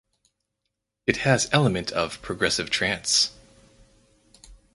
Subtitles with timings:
[1.05, 3.29] It has element of progressive trance